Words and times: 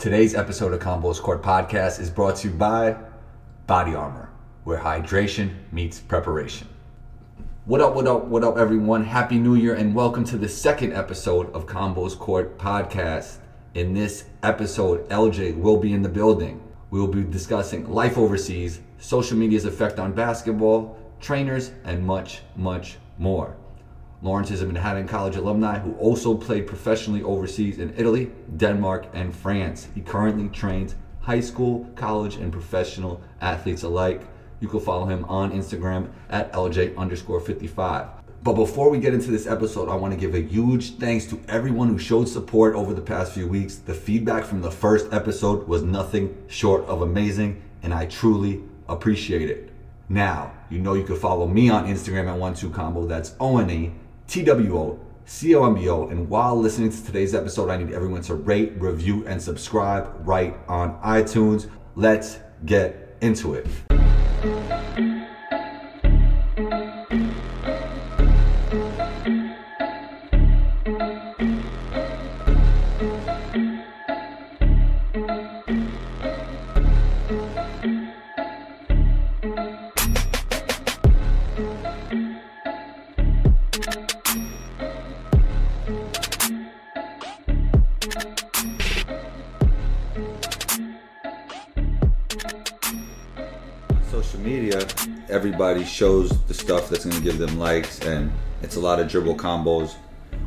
Today's 0.00 0.34
episode 0.34 0.72
of 0.72 0.80
Combos 0.80 1.20
Court 1.20 1.42
Podcast 1.42 2.00
is 2.00 2.08
brought 2.08 2.36
to 2.36 2.48
you 2.48 2.54
by 2.54 2.96
Body 3.66 3.94
Armor, 3.94 4.30
where 4.64 4.78
hydration 4.78 5.50
meets 5.72 6.00
preparation. 6.00 6.66
What 7.66 7.82
up, 7.82 7.94
what 7.94 8.06
up, 8.06 8.24
what 8.24 8.42
up, 8.42 8.56
everyone? 8.56 9.04
Happy 9.04 9.38
New 9.38 9.56
Year 9.56 9.74
and 9.74 9.94
welcome 9.94 10.24
to 10.24 10.38
the 10.38 10.48
second 10.48 10.94
episode 10.94 11.52
of 11.52 11.66
Combos 11.66 12.18
Court 12.18 12.56
Podcast. 12.56 13.40
In 13.74 13.92
this 13.92 14.24
episode, 14.42 15.06
LJ 15.10 15.58
will 15.58 15.76
be 15.76 15.92
in 15.92 16.00
the 16.00 16.08
building. 16.08 16.62
We 16.88 16.98
will 16.98 17.06
be 17.06 17.22
discussing 17.22 17.86
life 17.86 18.16
overseas, 18.16 18.80
social 19.00 19.36
media's 19.36 19.66
effect 19.66 19.98
on 19.98 20.14
basketball, 20.14 20.96
trainers, 21.20 21.72
and 21.84 22.02
much, 22.02 22.40
much 22.56 22.96
more. 23.18 23.54
Lawrence 24.22 24.50
is 24.50 24.60
a 24.60 24.66
Manhattan 24.66 25.08
College 25.08 25.36
alumni 25.36 25.78
who 25.78 25.94
also 25.94 26.36
played 26.36 26.66
professionally 26.66 27.22
overseas 27.22 27.78
in 27.78 27.94
Italy, 27.96 28.30
Denmark, 28.58 29.06
and 29.14 29.34
France. 29.34 29.88
He 29.94 30.02
currently 30.02 30.50
trains 30.50 30.94
high 31.20 31.40
school, 31.40 31.88
college, 31.96 32.36
and 32.36 32.52
professional 32.52 33.22
athletes 33.40 33.82
alike. 33.82 34.20
You 34.60 34.68
can 34.68 34.80
follow 34.80 35.06
him 35.06 35.24
on 35.24 35.52
Instagram 35.52 36.10
at 36.28 36.52
LJ 36.52 36.98
underscore 36.98 37.40
55. 37.40 38.08
But 38.42 38.54
before 38.54 38.90
we 38.90 39.00
get 39.00 39.14
into 39.14 39.30
this 39.30 39.46
episode, 39.46 39.88
I 39.88 39.94
want 39.94 40.12
to 40.12 40.20
give 40.20 40.34
a 40.34 40.40
huge 40.40 40.96
thanks 40.96 41.24
to 41.26 41.40
everyone 41.48 41.88
who 41.88 41.98
showed 41.98 42.28
support 42.28 42.74
over 42.74 42.92
the 42.92 43.00
past 43.00 43.32
few 43.32 43.48
weeks. 43.48 43.76
The 43.76 43.94
feedback 43.94 44.44
from 44.44 44.60
the 44.60 44.70
first 44.70 45.10
episode 45.14 45.66
was 45.66 45.82
nothing 45.82 46.36
short 46.46 46.84
of 46.84 47.00
amazing, 47.00 47.62
and 47.82 47.94
I 47.94 48.04
truly 48.04 48.60
appreciate 48.86 49.48
it. 49.48 49.70
Now, 50.10 50.52
you 50.68 50.78
know 50.78 50.92
you 50.92 51.04
can 51.04 51.16
follow 51.16 51.46
me 51.46 51.70
on 51.70 51.86
Instagram 51.86 52.28
at 52.28 52.38
One2Combo. 52.38 53.08
That's 53.08 53.34
O 53.40 53.58
N 53.58 53.70
E 53.70 53.92
T 54.30 54.44
W 54.44 54.78
O 54.78 55.00
C 55.24 55.56
O 55.56 55.66
M 55.66 55.74
B 55.74 55.88
O. 55.88 56.06
And 56.06 56.28
while 56.28 56.54
listening 56.56 56.92
to 56.92 57.04
today's 57.04 57.34
episode, 57.34 57.68
I 57.68 57.76
need 57.76 57.92
everyone 57.92 58.22
to 58.22 58.36
rate, 58.36 58.74
review, 58.76 59.26
and 59.26 59.42
subscribe 59.42 60.08
right 60.20 60.56
on 60.68 61.00
iTunes. 61.02 61.68
Let's 61.96 62.38
get 62.64 63.16
into 63.20 63.54
it. 63.54 63.66
Social 94.10 94.40
media, 94.40 94.86
everybody 95.28 95.84
shows 95.84 96.30
the 96.44 96.54
stuff 96.54 96.88
that's 96.88 97.04
going 97.04 97.16
to 97.16 97.22
give 97.22 97.38
them 97.38 97.58
likes, 97.58 98.00
and 98.00 98.30
it's 98.62 98.76
a 98.76 98.80
lot 98.80 99.00
of 99.00 99.08
dribble 99.08 99.36
combos, 99.36 99.94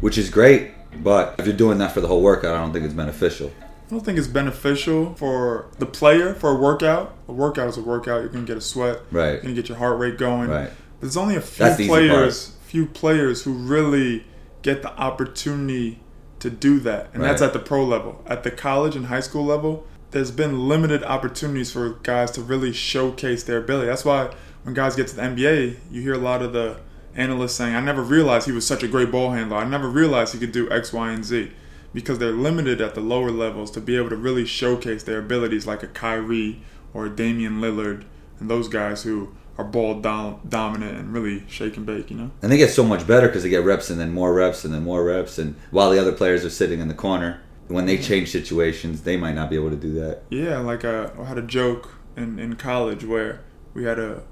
which 0.01 0.17
is 0.17 0.29
great. 0.29 0.71
But 1.01 1.35
if 1.39 1.45
you're 1.45 1.55
doing 1.55 1.77
that 1.79 1.91
for 1.91 2.01
the 2.01 2.07
whole 2.07 2.21
workout, 2.21 2.55
I 2.55 2.59
don't 2.59 2.71
think 2.71 2.85
it's 2.85 2.93
beneficial. 2.93 3.51
I 3.59 3.89
don't 3.89 4.05
think 4.05 4.17
it's 4.17 4.27
beneficial 4.27 5.15
for 5.15 5.69
the 5.79 5.85
player 5.85 6.33
for 6.33 6.51
a 6.51 6.55
workout. 6.55 7.15
A 7.27 7.33
workout 7.33 7.69
is 7.69 7.77
a 7.77 7.81
workout. 7.81 8.21
You're 8.21 8.29
gonna 8.29 8.45
get 8.45 8.57
a 8.57 8.61
sweat. 8.61 8.99
Right. 9.11 9.33
You're 9.33 9.41
gonna 9.41 9.53
get 9.53 9.69
your 9.69 9.77
heart 9.77 9.97
rate 9.99 10.17
going. 10.17 10.49
Right. 10.49 10.69
But 10.69 11.01
there's 11.01 11.17
only 11.17 11.35
a 11.35 11.41
few 11.41 11.87
players, 11.87 12.55
few 12.65 12.85
players 12.85 13.43
who 13.43 13.53
really 13.53 14.25
get 14.61 14.81
the 14.81 14.91
opportunity 14.97 15.99
to 16.43 16.49
do 16.49 16.77
that, 16.81 17.09
and 17.13 17.23
that's 17.23 17.41
at 17.41 17.53
the 17.53 17.59
pro 17.59 17.85
level. 17.85 18.21
At 18.27 18.43
the 18.43 18.51
college 18.51 18.97
and 18.97 19.05
high 19.05 19.21
school 19.21 19.45
level, 19.45 19.87
there's 20.11 20.29
been 20.29 20.67
limited 20.67 21.01
opportunities 21.01 21.71
for 21.71 21.91
guys 22.03 22.31
to 22.31 22.41
really 22.41 22.73
showcase 22.73 23.43
their 23.43 23.59
ability. 23.59 23.87
That's 23.87 24.03
why 24.03 24.33
when 24.63 24.75
guys 24.75 24.97
get 24.97 25.07
to 25.07 25.15
the 25.15 25.21
NBA, 25.21 25.77
you 25.89 26.01
hear 26.01 26.13
a 26.13 26.17
lot 26.17 26.41
of 26.41 26.51
the 26.51 26.79
analysts 27.15 27.53
saying, 27.53 27.73
"I 27.73 27.79
never 27.79 28.01
realized 28.01 28.45
he 28.45 28.51
was 28.51 28.67
such 28.67 28.83
a 28.83 28.89
great 28.89 29.09
ball 29.09 29.31
handler. 29.31 29.55
I 29.55 29.63
never 29.63 29.87
realized 29.87 30.33
he 30.33 30.39
could 30.39 30.51
do 30.51 30.69
X, 30.69 30.91
Y, 30.91 31.11
and 31.13 31.23
Z." 31.23 31.51
Because 31.93 32.19
they're 32.19 32.31
limited 32.31 32.81
at 32.81 32.93
the 32.93 32.99
lower 33.01 33.31
levels 33.31 33.71
to 33.71 33.79
be 33.79 33.95
able 33.95 34.09
to 34.09 34.17
really 34.17 34.45
showcase 34.45 35.03
their 35.03 35.19
abilities, 35.19 35.65
like 35.65 35.81
a 35.81 35.87
Kyrie 35.87 36.61
or 36.93 37.05
a 37.05 37.09
Damian 37.09 37.61
Lillard, 37.61 38.03
and 38.37 38.49
those 38.49 38.67
guys 38.67 39.03
who 39.03 39.29
are 39.57 39.63
ball 39.63 39.99
dom- 40.01 40.39
dominant 40.47 40.97
and 40.97 41.13
really 41.13 41.43
shake 41.47 41.77
and 41.77 41.85
bake. 41.85 42.09
You 42.09 42.17
know. 42.17 42.31
And 42.41 42.51
they 42.51 42.57
get 42.57 42.69
so 42.71 42.83
much 42.83 43.05
better 43.05 43.27
because 43.27 43.43
they 43.43 43.49
get 43.49 43.63
reps 43.63 43.89
and 43.89 43.99
then 43.99 44.11
more 44.13 44.33
reps 44.33 44.65
and 44.65 44.73
then 44.73 44.83
more 44.83 45.03
reps. 45.03 45.37
And 45.37 45.55
while 45.71 45.89
the 45.91 45.99
other 45.99 46.11
players 46.11 46.43
are 46.43 46.49
sitting 46.49 46.79
in 46.79 46.87
the 46.87 46.93
corner, 46.93 47.41
when 47.67 47.85
they 47.85 47.97
change 47.97 48.31
situations, 48.31 49.03
they 49.03 49.17
might 49.17 49.35
not 49.35 49.49
be 49.49 49.55
able 49.55 49.69
to 49.69 49.75
do 49.75 49.93
that. 49.95 50.23
Yeah, 50.29 50.57
like 50.59 50.83
uh, 50.83 51.09
I 51.19 51.25
had 51.25 51.37
a 51.37 51.41
joke 51.43 51.95
in, 52.17 52.39
in 52.39 52.55
college 52.55 53.03
where 53.05 53.41
we 53.73 53.83
had 53.85 53.99
a, 53.99 54.23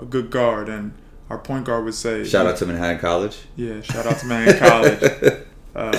a 0.00 0.04
good 0.04 0.30
guard 0.30 0.68
and 0.68 0.94
our 1.30 1.38
point 1.38 1.66
guard 1.66 1.84
would 1.84 1.94
say, 1.94 2.24
Shout 2.24 2.46
out 2.46 2.56
to 2.58 2.66
Manhattan 2.66 2.98
College. 2.98 3.36
Yeah, 3.56 3.80
shout 3.82 4.06
out 4.06 4.18
to 4.18 4.26
Manhattan 4.26 4.68
college. 4.68 5.34
Uh, 5.76 5.96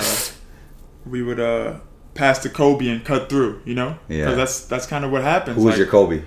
we 1.06 1.22
would 1.22 1.40
uh, 1.40 1.78
pass 2.12 2.38
to 2.40 2.50
Kobe 2.50 2.88
and 2.88 3.02
cut 3.02 3.30
through, 3.30 3.62
you 3.64 3.74
know? 3.74 3.98
Yeah. 4.08 4.32
that's 4.32 4.66
that's 4.66 4.86
kind 4.86 5.06
of 5.06 5.10
what 5.10 5.22
happens. 5.22 5.56
Who 5.56 5.62
was 5.64 5.72
Like, 5.72 5.78
your 5.78 5.86
Kobe? 5.86 6.22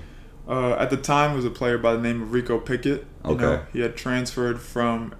Uh, 0.47 0.73
at 0.73 0.89
the 0.89 0.97
time, 0.97 1.35
was 1.35 1.45
a 1.45 1.49
player 1.49 1.77
by 1.77 1.93
the 1.93 2.01
name 2.01 2.21
of 2.21 2.33
Rico 2.33 2.59
Pickett. 2.59 3.05
You 3.25 3.35
know, 3.35 3.45
Okay. 3.49 3.63
he 3.73 3.79
had 3.81 3.95
transferred 3.95 4.59
from, 4.61 5.13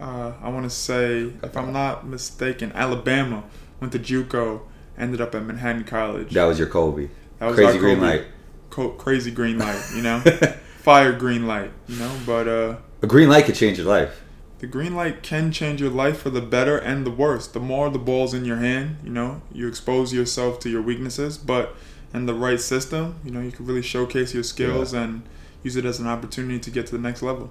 uh, 0.00 0.32
I 0.42 0.48
want 0.50 0.64
to 0.64 0.70
say, 0.70 1.32
if 1.42 1.56
I'm 1.56 1.72
not 1.72 2.06
mistaken, 2.06 2.72
Alabama. 2.74 3.44
Went 3.80 3.92
to 3.92 3.98
JUCO, 3.98 4.62
ended 4.98 5.20
up 5.20 5.34
at 5.34 5.44
Manhattan 5.44 5.84
College. 5.84 6.32
That 6.34 6.44
was 6.46 6.58
your 6.58 6.68
Kobe. 6.68 7.08
That 7.38 7.46
was 7.46 7.54
Crazy 7.54 7.72
our 7.74 7.78
green 7.78 7.96
Kobe. 7.98 8.06
light. 8.06 8.24
Co- 8.70 8.90
crazy 8.90 9.30
green 9.30 9.58
light, 9.58 9.80
you 9.94 10.02
know, 10.02 10.20
fire 10.82 11.12
green 11.12 11.46
light, 11.46 11.70
you 11.86 11.96
know. 11.96 12.12
But 12.26 12.48
uh, 12.48 12.76
A 13.02 13.06
green 13.06 13.28
light 13.28 13.44
could 13.46 13.54
change 13.54 13.78
your 13.78 13.86
life. 13.86 14.20
the 14.58 14.66
green 14.66 14.94
light 14.96 15.22
can 15.22 15.52
change 15.52 15.80
your 15.80 15.90
life 15.90 16.18
for 16.18 16.30
the 16.30 16.40
better 16.40 16.76
and 16.76 17.06
the 17.06 17.10
worse. 17.12 17.46
The 17.46 17.60
more 17.60 17.88
the 17.90 17.98
ball's 18.00 18.34
in 18.34 18.44
your 18.44 18.56
hand, 18.56 18.96
you 19.04 19.10
know, 19.10 19.40
you 19.52 19.68
expose 19.68 20.12
yourself 20.12 20.58
to 20.60 20.68
your 20.68 20.82
weaknesses, 20.82 21.38
but 21.38 21.74
in 22.14 22.26
the 22.26 22.34
right 22.34 22.60
system, 22.60 23.20
you 23.24 23.30
know, 23.30 23.40
you 23.40 23.52
can 23.52 23.66
really 23.66 23.82
showcase 23.82 24.34
your 24.34 24.42
skills 24.42 24.92
and 24.92 25.22
use 25.62 25.76
it 25.76 25.84
as 25.84 25.98
an 26.00 26.06
opportunity 26.06 26.58
to 26.58 26.70
get 26.70 26.86
to 26.86 26.92
the 26.92 27.02
next 27.02 27.22
level. 27.22 27.50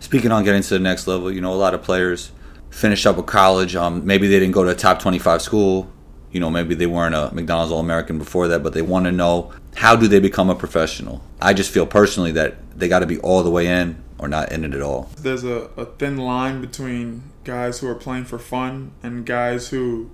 Speaking 0.00 0.30
on 0.30 0.44
getting 0.44 0.62
to 0.62 0.74
the 0.74 0.78
next 0.78 1.06
level, 1.06 1.32
you 1.32 1.40
know, 1.40 1.52
a 1.52 1.56
lot 1.56 1.74
of 1.74 1.82
players 1.82 2.30
finish 2.70 3.06
up 3.06 3.16
with 3.16 3.26
college. 3.26 3.74
Um, 3.74 4.06
maybe 4.06 4.26
they 4.28 4.38
didn't 4.38 4.52
go 4.52 4.64
to 4.64 4.70
a 4.70 4.74
top 4.74 5.00
25 5.00 5.42
school. 5.42 5.90
You 6.30 6.40
know, 6.40 6.50
maybe 6.50 6.74
they 6.74 6.86
weren't 6.86 7.14
a 7.14 7.30
McDonald's 7.32 7.72
All 7.72 7.80
American 7.80 8.18
before 8.18 8.48
that, 8.48 8.62
but 8.62 8.74
they 8.74 8.82
want 8.82 9.06
to 9.06 9.12
know 9.12 9.52
how 9.74 9.96
do 9.96 10.06
they 10.06 10.20
become 10.20 10.50
a 10.50 10.54
professional. 10.54 11.22
I 11.40 11.54
just 11.54 11.70
feel 11.70 11.86
personally 11.86 12.32
that 12.32 12.56
they 12.78 12.88
got 12.88 13.00
to 13.00 13.06
be 13.06 13.18
all 13.20 13.42
the 13.42 13.50
way 13.50 13.66
in 13.66 14.02
or 14.18 14.28
not 14.28 14.52
in 14.52 14.64
it 14.64 14.74
at 14.74 14.82
all. 14.82 15.10
There's 15.18 15.44
a, 15.44 15.70
a 15.76 15.86
thin 15.86 16.16
line 16.18 16.60
between 16.60 17.22
guys 17.44 17.78
who 17.78 17.88
are 17.88 17.94
playing 17.94 18.24
for 18.24 18.38
fun 18.38 18.92
and 19.02 19.24
guys 19.24 19.68
who 19.68 20.10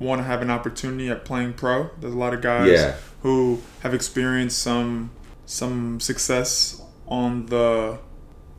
want 0.00 0.18
to 0.20 0.24
have 0.24 0.42
an 0.42 0.50
opportunity 0.50 1.08
at 1.08 1.24
playing 1.24 1.52
pro. 1.52 1.90
There's 2.00 2.14
a 2.14 2.18
lot 2.18 2.34
of 2.34 2.40
guys 2.40 2.68
Yeah. 2.70 2.94
who 3.22 3.60
have 3.80 3.94
experienced 3.94 4.58
some 4.58 5.10
some 5.46 6.00
success 6.00 6.80
on 7.06 7.46
the 7.46 7.98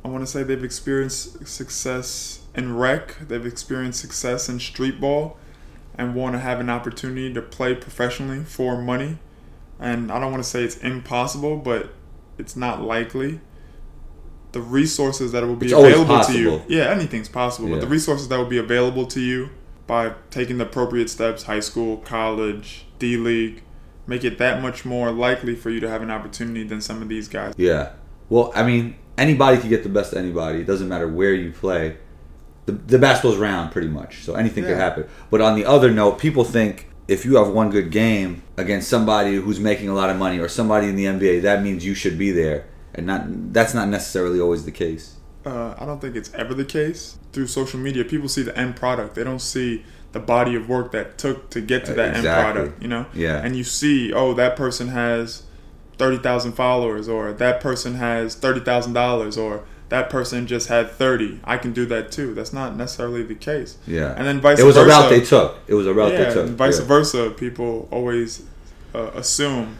I 0.03 0.07
want 0.07 0.25
to 0.25 0.31
say 0.31 0.43
they've 0.43 0.63
experienced 0.63 1.47
success 1.47 2.39
in 2.55 2.75
rec, 2.75 3.17
they've 3.27 3.45
experienced 3.45 3.99
success 4.01 4.49
in 4.49 4.59
street 4.59 4.99
ball 4.99 5.37
and 5.95 6.15
want 6.15 6.33
to 6.33 6.39
have 6.39 6.59
an 6.59 6.69
opportunity 6.69 7.31
to 7.33 7.41
play 7.41 7.75
professionally 7.75 8.43
for 8.43 8.81
money. 8.81 9.17
And 9.79 10.11
I 10.11 10.19
don't 10.19 10.31
want 10.31 10.43
to 10.43 10.49
say 10.49 10.63
it's 10.63 10.77
impossible, 10.77 11.57
but 11.57 11.93
it's 12.37 12.55
not 12.55 12.81
likely. 12.81 13.39
The 14.53 14.61
resources 14.61 15.31
that 15.31 15.43
will 15.43 15.55
be 15.55 15.67
It's 15.67 15.73
available 15.73 16.19
to 16.23 16.37
you. 16.37 16.61
Yeah, 16.67 16.89
anything's 16.89 17.29
possible. 17.29 17.69
But 17.69 17.81
the 17.81 17.87
resources 17.87 18.27
that 18.27 18.37
will 18.37 18.45
be 18.45 18.57
available 18.57 19.05
to 19.07 19.19
you 19.21 19.49
by 19.91 20.13
taking 20.29 20.57
the 20.57 20.63
appropriate 20.63 21.09
steps, 21.09 21.43
high 21.43 21.59
school, 21.59 21.97
college, 21.97 22.85
D 22.97 23.17
League, 23.17 23.61
make 24.07 24.23
it 24.23 24.37
that 24.37 24.61
much 24.61 24.85
more 24.85 25.11
likely 25.11 25.53
for 25.53 25.69
you 25.69 25.81
to 25.81 25.89
have 25.89 26.01
an 26.01 26.09
opportunity 26.09 26.63
than 26.63 26.79
some 26.79 27.01
of 27.01 27.09
these 27.09 27.27
guys. 27.27 27.53
Yeah. 27.57 27.91
Well, 28.29 28.53
I 28.55 28.63
mean, 28.63 28.95
anybody 29.17 29.57
can 29.57 29.67
get 29.67 29.83
the 29.83 29.89
best 29.89 30.13
of 30.13 30.19
anybody. 30.19 30.61
It 30.61 30.65
doesn't 30.65 30.87
matter 30.87 31.09
where 31.09 31.33
you 31.33 31.51
play. 31.51 31.97
The, 32.67 32.71
the 32.71 32.99
basketball's 32.99 33.35
round 33.35 33.73
pretty 33.73 33.89
much, 33.89 34.23
so 34.23 34.35
anything 34.35 34.63
could 34.63 34.77
happen. 34.77 35.09
But 35.29 35.41
on 35.41 35.55
the 35.55 35.65
other 35.65 35.91
note, 35.91 36.19
people 36.19 36.45
think 36.45 36.87
if 37.09 37.25
you 37.25 37.35
have 37.35 37.49
one 37.49 37.69
good 37.69 37.91
game 37.91 38.43
against 38.55 38.87
somebody 38.87 39.35
who's 39.35 39.59
making 39.59 39.89
a 39.89 39.93
lot 39.93 40.09
of 40.09 40.15
money 40.15 40.39
or 40.39 40.47
somebody 40.47 40.87
in 40.87 40.95
the 40.95 41.03
NBA, 41.03 41.41
that 41.41 41.63
means 41.63 41.83
you 41.83 41.95
should 41.95 42.17
be 42.17 42.31
there, 42.31 42.65
and 42.95 43.05
not 43.05 43.23
that's 43.51 43.73
not 43.73 43.89
necessarily 43.89 44.39
always 44.39 44.63
the 44.63 44.71
case. 44.71 45.17
Uh, 45.45 45.75
I 45.77 45.85
don't 45.85 45.99
think 45.99 46.15
it's 46.15 46.33
ever 46.33 46.53
the 46.53 46.65
case. 46.65 47.17
Through 47.33 47.47
social 47.47 47.79
media, 47.79 48.03
people 48.05 48.27
see 48.29 48.43
the 48.43 48.57
end 48.57 48.75
product. 48.75 49.15
They 49.15 49.23
don't 49.23 49.39
see 49.41 49.83
the 50.11 50.19
body 50.19 50.55
of 50.55 50.67
work 50.67 50.91
that 50.91 51.17
took 51.17 51.49
to 51.51 51.61
get 51.61 51.85
to 51.85 51.93
that 51.93 52.15
end 52.15 52.25
product. 52.25 52.81
You 52.81 52.87
know, 52.89 53.05
Yeah. 53.13 53.37
And 53.43 53.55
you 53.55 53.63
see, 53.63 54.11
oh, 54.13 54.33
that 54.35 54.55
person 54.55 54.89
has 54.89 55.43
thirty 55.97 56.17
thousand 56.17 56.53
followers, 56.53 57.07
or 57.07 57.31
that 57.33 57.61
person 57.61 57.95
has 57.95 58.35
thirty 58.35 58.59
thousand 58.59 58.93
dollars, 58.93 59.37
or 59.37 59.63
that 59.89 60.09
person 60.09 60.47
just 60.47 60.69
had 60.69 60.89
30. 60.89 61.41
I 61.43 61.57
can 61.57 61.73
do 61.73 61.85
that 61.87 62.13
too. 62.13 62.33
That's 62.33 62.53
not 62.53 62.77
necessarily 62.77 63.23
the 63.23 63.35
case. 63.35 63.77
Yeah. 63.85 64.13
And 64.15 64.25
then 64.25 64.39
vice 64.39 64.57
versa. 64.57 64.63
it 64.63 64.67
was 64.67 64.75
versa. 64.77 64.85
a 64.87 64.89
route 65.01 65.09
they 65.09 65.19
took. 65.25 65.57
It 65.67 65.73
was 65.73 65.85
a 65.85 65.93
route 65.93 66.13
yeah, 66.13 66.23
they 66.23 66.33
took. 66.33 66.47
and 66.47 66.57
vice 66.57 66.79
Yeah. 66.79 66.85
versa. 66.85 67.29
People 67.31 67.89
always 67.91 68.43
uh, 68.95 69.11
assume, 69.15 69.77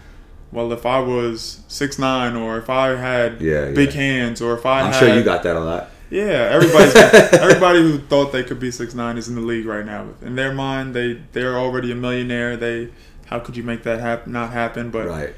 well, 0.51 0.71
if 0.74 0.86
I 0.86 1.00
was 1.00 1.62
six 1.68 1.98
nine, 2.00 2.36
or 2.36 2.57
if 2.57 2.69
I 2.69 2.95
had 2.95 3.42
Yeah, 3.42 3.71
big 3.71 3.89
yeah. 3.89 4.01
hands, 4.01 4.42
or 4.42 4.53
if 4.57 4.65
I 4.65 4.81
I'm 4.81 4.92
had, 4.94 5.00
sure 5.00 5.15
you 5.15 5.24
got 5.24 5.44
that 5.44 5.56
a 5.56 5.59
lot. 5.59 5.89
yeah, 6.09 6.50
everybody's 6.51 6.95
everybody 7.33 7.80
who 7.81 8.00
thought 8.00 8.31
they 8.31 8.44
could 8.44 8.59
be 8.59 8.71
six 8.71 8.94
nine 8.94 9.18
is 9.18 9.27
in 9.27 9.36
the 9.36 9.42
league 9.42 9.65
right 9.65 9.86
now. 9.86 10.07
In 10.21 10.36
their 10.36 10.53
mind, 10.53 10.94
they 10.94 11.21
they're 11.31 11.57
already 11.57 11.92
a 11.92 11.95
millionaire. 11.95 12.57
They 12.57 12.89
how 13.27 13.39
could 13.39 13.56
you 13.56 13.63
make 13.63 13.83
that 13.83 14.00
happen? 14.01 14.33
Not 14.33 14.51
happen, 14.51 14.89
but 14.92 15.07
Right. 15.07 15.33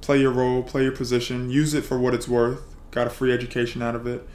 play 0.00 0.18
your 0.20 0.30
role, 0.32 0.62
play 0.62 0.82
your 0.84 0.92
position, 0.92 1.50
use 1.50 1.74
it 1.74 1.84
for 1.84 1.98
what 1.98 2.14
it's 2.14 2.26
worth. 2.28 2.62
Got 2.90 3.06
a 3.06 3.10
free 3.10 3.32
education 3.32 3.82
out 3.82 3.94
of 3.94 4.06
it. 4.06 4.26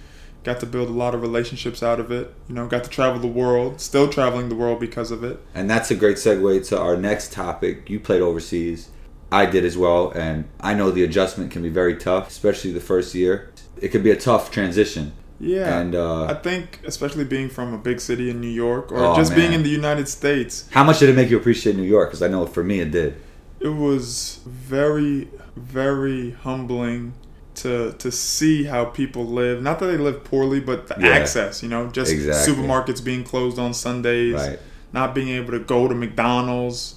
Got 0.43 0.59
to 0.61 0.65
build 0.65 0.89
a 0.89 0.93
lot 0.93 1.13
of 1.15 1.21
relationships 1.21 1.81
out 1.83 1.99
of 1.99 2.11
it. 2.11 2.33
You 2.47 2.55
know, 2.55 2.67
got 2.67 2.83
to 2.85 2.89
travel 2.89 3.19
the 3.19 3.27
world. 3.27 3.81
Still 3.81 4.07
traveling 4.09 4.47
the 4.49 4.55
world 4.55 4.79
because 4.79 5.11
of 5.11 5.23
it. 5.23 5.39
And 5.55 5.69
that's 5.69 5.91
a 5.91 5.95
great 5.95 6.15
segue 6.17 6.67
to 6.69 6.79
our 6.79 6.95
next 6.95 7.33
topic. 7.33 7.89
You 7.89 7.99
played 7.99 8.21
overseas. 8.21 8.89
I 9.31 9.45
did 9.45 9.63
as 9.65 9.77
well, 9.77 10.11
and 10.11 10.45
I 10.59 10.73
know 10.73 10.89
the 10.91 11.03
adjustment 11.03 11.51
can 11.51 11.61
be 11.61 11.69
very 11.69 11.95
tough, 11.95 12.27
especially 12.29 12.71
the 12.71 12.79
first 12.79 13.13
year. 13.13 13.51
It 13.81 13.89
could 13.89 14.03
be 14.03 14.11
a 14.11 14.15
tough 14.15 14.49
transition. 14.51 15.13
Yeah. 15.39 15.79
And 15.79 15.95
uh, 15.95 16.23
I 16.25 16.33
think, 16.33 16.81
especially 16.85 17.23
being 17.23 17.47
from 17.49 17.73
a 17.73 17.77
big 17.77 18.01
city 18.01 18.29
in 18.29 18.41
New 18.41 18.49
York, 18.49 18.91
or 18.91 18.97
Oh, 19.05 19.15
just 19.15 19.33
being 19.35 19.53
in 19.53 19.63
the 19.63 19.69
United 19.69 20.07
States, 20.09 20.67
how 20.71 20.83
much 20.83 20.99
did 20.99 21.09
it 21.09 21.15
make 21.15 21.29
you 21.29 21.37
appreciate 21.37 21.75
New 21.77 21.83
York? 21.83 22.09
Because 22.09 22.21
I 22.21 22.27
know 22.27 22.45
for 22.45 22.63
me 22.63 22.79
it 22.81 22.91
did. 22.91 23.15
it 23.61 23.69
was 23.69 24.39
very, 24.45 25.27
very 25.55 26.31
humbling 26.31 27.13
to 27.55 27.93
to 27.99 28.09
see 28.11 28.63
how 28.63 28.85
people 28.85 29.25
live. 29.25 29.61
Not 29.61 29.79
that 29.79 29.85
they 29.87 29.97
live 29.97 30.23
poorly, 30.23 30.59
but 30.59 30.87
the 30.87 30.95
Yeah. 30.99 31.09
access. 31.09 31.61
You 31.63 31.69
know, 31.69 31.87
just 31.87 32.11
Exactly. 32.11 32.53
supermarkets 32.53 33.03
being 33.03 33.23
closed 33.23 33.59
on 33.59 33.73
Sundays, 33.73 34.33
Right. 34.33 34.59
not 34.93 35.13
being 35.13 35.29
able 35.29 35.51
to 35.51 35.59
go 35.59 35.87
to 35.87 35.95
McDonald's. 35.95 36.95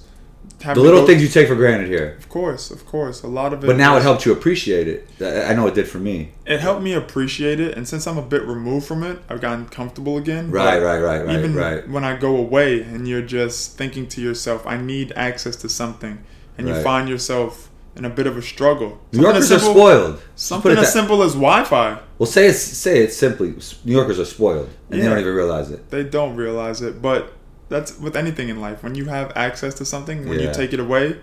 The 0.59 0.79
little 0.79 1.01
go- 1.01 1.07
things 1.07 1.21
you 1.21 1.27
take 1.27 1.49
for 1.49 1.55
granted 1.55 1.87
here. 1.89 2.15
Of 2.17 2.29
course, 2.29 2.71
of 2.71 2.85
course, 2.85 3.21
a 3.21 3.27
lot 3.27 3.51
of 3.51 3.63
it. 3.63 3.67
But 3.67 3.75
now 3.75 3.93
it 3.93 3.95
was- 3.95 4.03
helped 4.05 4.25
you 4.25 4.31
appreciate 4.31 4.87
it. 4.87 5.09
I 5.21 5.53
know 5.53 5.67
it 5.67 5.73
did 5.75 5.87
for 5.89 5.97
me. 5.97 6.31
It 6.45 6.61
helped 6.61 6.81
me 6.81 6.93
appreciate 6.93 7.59
it, 7.59 7.75
and 7.75 7.85
since 7.85 8.07
I'm 8.07 8.17
a 8.17 8.21
bit 8.21 8.43
removed 8.45 8.85
from 8.87 9.03
it, 9.03 9.19
I've 9.29 9.41
gotten 9.41 9.65
comfortable 9.65 10.17
again. 10.17 10.51
Right, 10.51 10.81
right, 10.81 10.99
right, 10.99 11.25
right, 11.25 11.37
even 11.37 11.53
right. 11.53 11.87
when 11.89 12.05
I 12.05 12.15
go 12.15 12.37
away 12.37 12.81
and 12.81 13.07
you're 13.07 13.21
just 13.21 13.77
thinking 13.77 14.07
to 14.07 14.21
yourself, 14.21 14.65
I 14.65 14.77
need 14.77 15.11
access 15.17 15.57
to 15.57 15.67
something, 15.69 16.19
and 16.57 16.67
you 16.67 16.73
Right. 16.75 16.83
find 16.83 17.09
yourself 17.09 17.69
in 17.97 18.05
a 18.05 18.09
bit 18.09 18.25
of 18.25 18.37
a 18.37 18.41
struggle. 18.41 18.99
New 19.11 19.17
Something 19.17 19.21
Yorkers 19.23 19.43
as 19.43 19.51
are 19.51 19.59
simple- 19.59 19.73
spoiled. 19.81 20.19
Something 20.35 20.71
as 20.71 20.77
that- 20.79 20.85
simple 20.93 21.23
as 21.23 21.33
Wi-Fi. 21.33 21.97
Well, 22.17 22.25
say 22.27 22.47
it. 22.47 22.53
Say 22.53 23.03
it 23.03 23.13
simply. 23.13 23.53
New 23.83 23.91
Yorkers 23.93 24.17
are 24.19 24.25
spoiled, 24.25 24.69
and 24.89 25.01
they 25.01 25.05
don't 25.05 25.19
even 25.19 25.33
realize 25.33 25.69
it. 25.71 25.89
They 25.91 26.03
don't 26.03 26.35
realize 26.37 26.81
it, 26.81 27.01
but 27.01 27.33
that's 27.69 27.97
with 27.99 28.15
anything 28.15 28.49
in 28.49 28.59
life. 28.61 28.83
When 28.83 28.95
you 28.95 29.05
have 29.05 29.31
access 29.35 29.73
to 29.75 29.85
something, 29.85 30.27
when 30.27 30.39
Yeah. 30.39 30.47
you 30.47 30.53
take 30.53 30.73
it 30.73 30.79
away, 30.79 31.17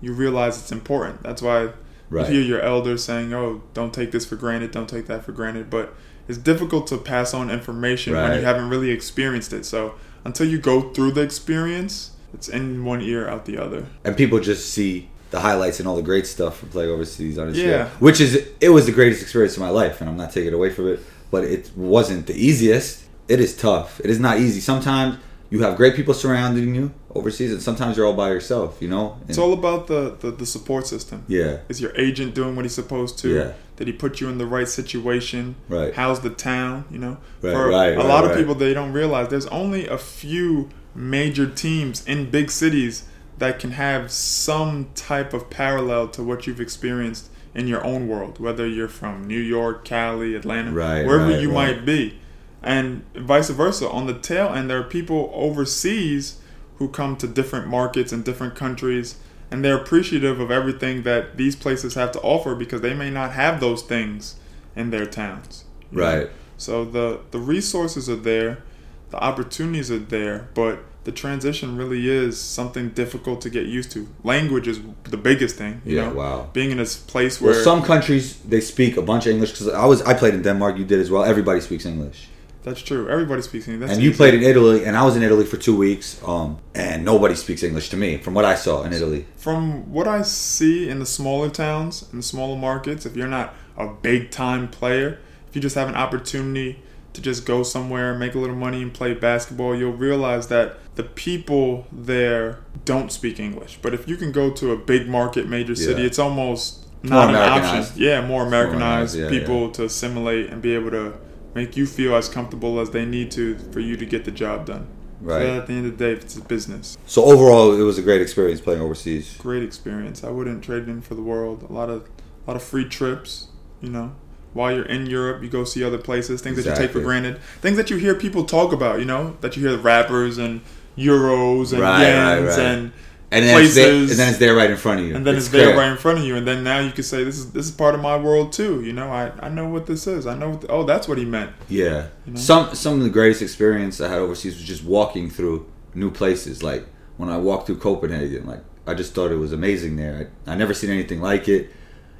you 0.00 0.12
realize 0.12 0.58
it's 0.58 0.72
important. 0.72 1.22
That's 1.22 1.42
why 1.42 1.68
Right. 2.10 2.28
you 2.28 2.34
hear 2.40 2.42
your 2.42 2.60
elders 2.60 3.04
saying, 3.04 3.32
"Oh, 3.32 3.62
don't 3.74 3.92
take 3.94 4.10
this 4.12 4.24
for 4.26 4.36
granted, 4.36 4.70
don't 4.70 4.88
take 4.88 5.06
that 5.06 5.24
for 5.24 5.32
granted." 5.32 5.70
But 5.70 5.94
it's 6.28 6.38
difficult 6.38 6.86
to 6.88 6.96
pass 6.98 7.32
on 7.34 7.50
information 7.50 8.14
when 8.14 8.38
you 8.38 8.44
haven't 8.44 8.68
really 8.68 8.90
experienced 8.90 9.52
it. 9.52 9.64
So 9.64 9.94
until 10.24 10.46
you 10.46 10.58
go 10.58 10.90
through 10.92 11.12
the 11.12 11.20
experience, 11.22 12.10
it's 12.34 12.48
in 12.48 12.84
one 12.84 13.00
ear 13.00 13.28
out 13.28 13.44
the 13.46 13.58
other. 13.58 13.84
and 14.04 14.16
people 14.16 14.40
just 14.40 14.70
see 14.72 15.08
the 15.30 15.40
highlights 15.40 15.78
and 15.80 15.88
all 15.88 15.96
the 15.96 16.02
great 16.02 16.26
stuff 16.26 16.58
from 16.58 16.68
playing 16.68 16.90
overseas 16.90 17.38
on 17.38 17.48
his 17.48 17.58
Yeah. 17.58 17.84
show, 17.84 17.90
which 18.00 18.20
is 18.20 18.38
it 18.60 18.68
was 18.68 18.84
the 18.86 18.92
greatest 18.92 19.22
experience 19.22 19.54
of 19.54 19.60
my 19.60 19.70
life, 19.70 20.00
and 20.00 20.10
I'm 20.10 20.16
not 20.16 20.32
taking 20.32 20.52
away 20.52 20.70
from 20.70 20.88
it. 20.88 21.00
But 21.30 21.44
it 21.44 21.70
wasn't 21.74 22.26
the 22.26 22.34
easiest. 22.34 22.98
It 23.28 23.40
is 23.40 23.54
tough. 23.54 23.98
It 24.04 24.10
is 24.10 24.20
not 24.20 24.38
easy. 24.38 24.60
Sometimes 24.60 25.16
you 25.52 25.60
have 25.62 25.76
great 25.76 25.94
people 25.94 26.14
surrounding 26.14 26.74
you 26.74 26.92
overseas, 27.14 27.52
and 27.52 27.62
sometimes 27.62 27.96
you're 27.96 28.06
all 28.06 28.14
by 28.14 28.30
yourself. 28.30 28.80
You 28.80 28.88
know. 28.88 29.18
It's 29.28 29.38
all 29.38 29.52
about 29.52 29.86
the, 29.86 30.16
the, 30.18 30.30
the 30.30 30.46
support 30.46 30.86
system. 30.86 31.24
yeah. 31.28 31.58
Is 31.68 31.80
your 31.80 31.92
agent 31.96 32.34
doing 32.34 32.56
what 32.56 32.64
he's 32.64 32.74
supposed 32.74 33.18
to? 33.20 33.28
Yeah. 33.28 33.52
Did 33.76 33.86
he 33.86 33.92
put 33.92 34.20
you 34.20 34.28
in 34.28 34.38
the 34.38 34.46
right 34.46 34.68
situation? 34.68 35.56
Right. 35.68 35.92
How's 35.94 36.20
the 36.20 36.30
town? 36.30 36.84
You 36.90 36.98
know, 36.98 37.16
Right, 37.42 37.52
for 37.52 37.68
right, 37.68 37.88
a 37.94 37.96
right, 37.98 38.06
lot 38.06 38.24
of 38.24 38.36
people, 38.36 38.54
they 38.54 38.74
don't 38.74 38.92
realize 38.92 39.28
there's 39.28 39.46
only 39.46 39.86
a 39.86 39.98
few 39.98 40.70
major 40.94 41.46
teams 41.48 42.06
in 42.06 42.30
big 42.30 42.50
cities 42.50 43.04
that 43.38 43.58
can 43.58 43.72
have 43.72 44.10
some 44.10 44.88
type 44.94 45.34
of 45.34 45.50
parallel 45.50 46.08
to 46.08 46.22
what 46.22 46.46
you've 46.46 46.60
experienced 46.60 47.28
in 47.54 47.66
your 47.66 47.84
own 47.84 48.08
world, 48.08 48.38
whether 48.38 48.66
you're 48.66 48.88
from 48.88 49.26
New 49.26 49.40
York, 49.40 49.84
Cali, 49.84 50.34
Atlanta, 50.34 50.70
Right, 50.70 51.04
wherever 51.04 51.38
you 51.38 51.50
might 51.50 51.84
be, 51.84 52.18
and 52.62 53.02
vice 53.16 53.50
versa. 53.50 53.88
On 53.88 54.06
the 54.06 54.14
tail 54.18 54.48
end, 54.48 54.70
there 54.70 54.78
are 54.78 54.84
people 54.84 55.30
overseas 55.34 56.38
who 56.78 56.88
come 56.88 57.16
to 57.16 57.26
different 57.28 57.66
markets 57.68 58.12
and 58.12 58.24
different 58.24 58.54
countries 58.54 59.16
and 59.50 59.62
they're 59.62 59.76
appreciative 59.76 60.40
of 60.40 60.50
everything 60.50 61.02
that 61.02 61.36
these 61.36 61.54
places 61.54 61.94
have 61.94 62.10
to 62.12 62.20
offer 62.22 62.54
because 62.54 62.80
they 62.80 62.94
may 62.94 63.10
not 63.10 63.32
have 63.32 63.60
those 63.60 63.82
things 63.82 64.36
in 64.74 64.90
their 64.90 65.04
towns. 65.06 65.64
you 65.90 65.98
know? 65.98 66.04
Right. 66.04 66.30
So 66.56 66.84
the 66.84 67.20
the 67.32 67.38
resources 67.38 68.08
are 68.08 68.16
there, 68.16 68.62
the 69.10 69.18
opportunities 69.18 69.90
are 69.90 69.98
there, 69.98 70.48
but 70.54 70.78
the 71.04 71.12
transition 71.12 71.76
really 71.76 72.08
is 72.08 72.40
something 72.40 72.90
difficult 72.90 73.40
to 73.42 73.50
get 73.50 73.66
used 73.66 73.90
to. 73.92 74.06
Language 74.24 74.68
is 74.68 74.80
the 75.10 75.16
biggest 75.16 75.56
thing. 75.56 75.82
You 75.84 75.96
Yeah, 75.96 76.08
know? 76.08 76.14
wow. 76.14 76.48
Being 76.52 76.70
in 76.70 76.78
this 76.78 76.96
place 76.96 77.40
where 77.40 77.52
Well, 77.52 77.64
some 77.64 77.82
countries 77.82 78.36
they 78.48 78.60
speak 78.60 78.96
a 78.96 79.02
bunch 79.02 79.26
of 79.26 79.32
English 79.32 79.50
because 79.52 79.68
I 79.68 79.84
was 79.84 80.00
I 80.02 80.14
played 80.14 80.34
in 80.34 80.42
Denmark. 80.42 80.78
You 80.78 80.84
did 80.84 81.00
as 81.00 81.10
well. 81.10 81.24
Everybody 81.24 81.60
speaks 81.60 81.84
English. 81.84 82.28
That's 82.62 82.80
true. 82.80 83.08
Everybody 83.08 83.42
speaks 83.42 83.66
English. 83.68 83.88
That's 83.88 83.94
and 83.94 84.02
you 84.02 84.10
easy. 84.10 84.16
played 84.16 84.34
in 84.34 84.42
Italy, 84.42 84.84
and 84.84 84.96
I 84.96 85.04
was 85.04 85.16
in 85.16 85.22
Italy 85.22 85.44
for 85.44 85.56
two 85.56 85.76
weeks. 85.76 86.20
Um, 86.24 86.58
and 86.74 87.04
nobody 87.04 87.34
speaks 87.34 87.62
English 87.62 87.88
to 87.90 87.96
me, 87.96 88.18
from 88.18 88.34
what 88.34 88.44
I 88.44 88.54
saw 88.54 88.82
in 88.84 88.92
Italy. 88.92 89.26
From 89.36 89.92
what 89.92 90.06
I 90.06 90.22
see 90.22 90.88
in 90.88 90.98
the 90.98 91.06
smaller 91.06 91.50
towns, 91.50 92.08
in 92.12 92.18
the 92.18 92.22
smaller 92.22 92.56
markets, 92.56 93.04
if 93.06 93.16
you're 93.16 93.28
not 93.28 93.54
a 93.76 93.88
big 93.88 94.30
time 94.30 94.68
player, 94.68 95.18
if 95.48 95.56
you 95.56 95.62
just 95.62 95.74
have 95.74 95.88
an 95.88 95.96
opportunity 95.96 96.82
to 97.12 97.20
just 97.20 97.44
go 97.44 97.62
somewhere, 97.62 98.16
make 98.16 98.34
a 98.34 98.38
little 98.38 98.56
money, 98.56 98.80
and 98.82 98.94
play 98.94 99.12
basketball, 99.12 99.74
you'll 99.76 99.92
realize 99.92 100.48
that 100.48 100.78
the 100.94 101.02
people 101.02 101.86
there 101.92 102.60
don't 102.84 103.10
speak 103.12 103.38
English. 103.38 103.78
But 103.82 103.92
if 103.94 104.08
you 104.08 104.16
can 104.16 104.32
go 104.32 104.50
to 104.50 104.72
a 104.72 104.76
big 104.76 105.08
market, 105.08 105.48
major 105.48 105.74
city, 105.74 106.00
Yeah. 106.02 106.06
it's 106.06 106.18
almost 106.18 106.86
more 107.02 107.26
not 107.26 107.30
an 107.30 107.36
option. 107.36 108.02
Yeah, 108.02 108.24
more 108.26 108.46
Americanized 108.46 109.16
yeah, 109.18 109.28
people 109.28 109.70
to 109.72 109.84
assimilate 109.84 110.50
and 110.50 110.62
be 110.62 110.74
able 110.74 110.90
to 110.90 111.14
make 111.54 111.76
you 111.76 111.86
feel 111.86 112.14
as 112.16 112.28
comfortable 112.28 112.80
as 112.80 112.90
they 112.90 113.04
need 113.04 113.30
to 113.32 113.56
for 113.72 113.80
you 113.80 113.96
to 113.96 114.06
get 114.06 114.24
the 114.24 114.30
job 114.30 114.66
done. 114.66 114.86
Right. 115.20 115.42
So 115.42 115.56
at 115.58 115.66
the 115.68 115.72
end 115.74 115.86
of 115.86 115.98
the 115.98 116.04
day, 116.04 116.12
it's 116.20 116.36
a 116.36 116.40
business 116.40 116.96
So 117.06 117.24
overall, 117.24 117.72
it 117.78 117.82
was 117.84 117.96
a 117.96 118.02
great 118.02 118.20
experience 118.20 118.60
playing 118.60 118.80
overseas. 118.80 119.36
great 119.38 119.62
experience. 119.62 120.24
I 120.24 120.30
wouldn't 120.30 120.64
trade 120.64 120.82
it 120.84 120.88
in 120.88 121.00
for 121.00 121.14
the 121.14 121.22
world. 121.22 121.64
A 121.68 121.72
lot 121.72 121.88
of 121.88 122.08
a 122.44 122.50
lot 122.50 122.56
of 122.56 122.62
free 122.62 122.88
trips, 122.88 123.46
you 123.80 123.88
know. 123.90 124.14
While 124.52 124.74
you're 124.74 124.84
in 124.84 125.06
Europe, 125.06 125.42
you 125.42 125.48
go 125.48 125.64
see 125.64 125.82
other 125.84 125.96
places, 125.96 126.42
things 126.42 126.56
that 126.56 126.66
you 126.68 126.76
take 126.76 126.90
for 126.90 127.00
granted, 127.00 127.38
things 127.62 127.76
that 127.78 127.88
you 127.88 127.96
hear 127.96 128.14
people 128.14 128.44
talk 128.44 128.72
about, 128.72 128.98
you 128.98 129.06
know, 129.06 129.36
that 129.40 129.56
you 129.56 129.62
hear 129.62 129.72
the 129.76 129.82
rappers 129.82 130.36
and 130.38 130.60
euros 130.98 131.72
and 131.72 131.80
Right, 131.80 132.04
yens 132.04 132.40
right, 132.40 132.48
right. 132.48 132.58
and 132.58 132.92
And 133.32 133.46
then, 133.46 133.64
it's 133.64 133.74
there, 133.74 133.94
and 133.94 134.08
then 134.10 134.28
it's 134.28 134.38
there 134.38 134.54
right 134.54 134.70
in 134.70 134.76
front 134.76 135.00
of 135.00 135.06
you. 135.06 135.16
and 135.16 135.26
then 135.26 135.36
it's, 135.36 135.48
there 135.48 135.68
clear. 135.68 135.78
right 135.78 135.90
in 135.90 135.96
front 135.96 136.18
of 136.18 136.24
you, 136.24 136.36
and 136.36 136.46
then 136.46 136.62
now 136.62 136.80
you 136.80 136.92
can 136.92 137.02
say 137.02 137.24
this 137.24 137.38
is 137.38 137.50
this 137.52 137.64
is 137.64 137.72
part 137.72 137.94
of 137.94 138.02
my 138.02 138.14
world 138.14 138.52
too. 138.52 138.82
You 138.82 138.92
know, 138.92 139.08
I, 139.10 139.32
I 139.40 139.48
know 139.48 139.66
what 139.66 139.86
this 139.86 140.06
is. 140.06 140.26
I 140.26 140.36
know. 140.36 140.50
What 140.50 140.60
the, 140.60 140.68
oh, 140.68 140.84
that's 140.84 141.08
what 141.08 141.16
he 141.16 141.24
meant. 141.24 141.50
Yeah. 141.70 142.08
You 142.26 142.34
know? 142.34 142.38
Some 142.38 142.74
some 142.74 142.98
of 142.98 143.04
the 143.04 143.08
greatest 143.08 143.40
experience 143.40 144.02
I 144.02 144.08
had 144.10 144.18
overseas 144.18 144.56
was 144.56 144.64
just 144.64 144.84
walking 144.84 145.30
through 145.30 145.66
new 145.94 146.10
places. 146.10 146.62
Like 146.62 146.86
when 147.16 147.30
I 147.30 147.38
walked 147.38 147.66
through 147.66 147.78
Copenhagen, 147.78 148.46
like 148.46 148.60
I 148.86 148.92
just 148.92 149.14
thought 149.14 149.30
it 149.30 149.36
was 149.36 149.54
amazing 149.54 149.96
there. 149.96 150.30
I, 150.46 150.52
I 150.52 150.54
never 150.54 150.74
seen 150.74 150.90
anything 150.90 151.22
like 151.22 151.48
it. 151.48 151.70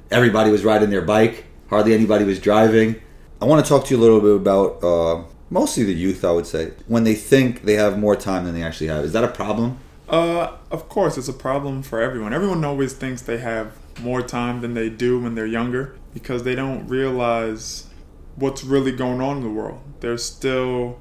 Everybody 0.09 0.49
was 0.49 0.63
riding 0.63 0.89
their 0.89 1.03
bike. 1.03 1.45
Hardly 1.69 1.93
anybody 1.93 2.25
was 2.25 2.39
driving. 2.39 2.99
I 3.39 3.45
want 3.45 3.63
to 3.63 3.69
talk 3.69 3.85
to 3.85 3.93
you 3.93 3.99
a 3.99 4.03
little 4.03 4.19
bit 4.19 4.35
about 4.35 4.83
uh, 4.83 5.23
mostly 5.51 5.83
the 5.83 5.93
youth. 5.93 6.25
I 6.25 6.31
would 6.31 6.47
say 6.47 6.71
when 6.87 7.03
they 7.03 7.13
think 7.13 7.65
they 7.65 7.73
have 7.73 7.99
more 7.99 8.15
time 8.15 8.45
than 8.45 8.55
they 8.55 8.63
actually 8.63 8.87
have. 8.87 9.05
Is 9.05 9.13
that 9.13 9.23
a 9.23 9.27
problem? 9.27 9.77
Uh, 10.13 10.57
of 10.69 10.87
course, 10.89 11.17
it's 11.17 11.27
a 11.27 11.33
problem 11.33 11.81
for 11.81 11.99
everyone. 11.99 12.33
Everyone 12.35 12.63
always 12.63 12.93
thinks 12.93 13.23
they 13.23 13.39
have 13.39 13.75
more 13.99 14.21
time 14.21 14.61
than 14.61 14.75
they 14.75 14.87
do 14.87 15.19
when 15.19 15.33
they're 15.33 15.47
younger 15.47 15.95
because 16.13 16.43
they 16.43 16.53
don't 16.53 16.87
realize 16.87 17.87
what's 18.35 18.63
really 18.63 18.91
going 18.91 19.21
on 19.21 19.37
in 19.37 19.43
the 19.43 19.49
world. 19.49 19.81
They're 20.01 20.19
still, 20.19 20.99